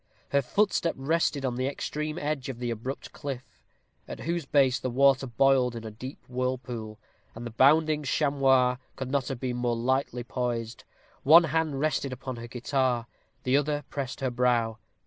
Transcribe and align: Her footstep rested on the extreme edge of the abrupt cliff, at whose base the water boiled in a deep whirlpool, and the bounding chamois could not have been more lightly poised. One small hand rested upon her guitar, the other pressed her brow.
Her 0.29 0.41
footstep 0.41 0.95
rested 0.97 1.45
on 1.45 1.57
the 1.57 1.67
extreme 1.67 2.17
edge 2.17 2.49
of 2.49 2.57
the 2.57 2.71
abrupt 2.71 3.11
cliff, 3.13 3.43
at 4.07 4.21
whose 4.21 4.47
base 4.47 4.79
the 4.79 4.89
water 4.89 5.27
boiled 5.27 5.75
in 5.75 5.83
a 5.83 5.91
deep 5.91 6.27
whirlpool, 6.27 6.97
and 7.35 7.45
the 7.45 7.51
bounding 7.51 8.01
chamois 8.01 8.77
could 8.95 9.11
not 9.11 9.27
have 9.27 9.39
been 9.39 9.57
more 9.57 9.75
lightly 9.77 10.23
poised. 10.23 10.85
One 11.21 11.43
small 11.43 11.51
hand 11.51 11.79
rested 11.79 12.11
upon 12.11 12.37
her 12.37 12.47
guitar, 12.47 13.05
the 13.43 13.55
other 13.55 13.83
pressed 13.91 14.21
her 14.21 14.31
brow. 14.31 14.79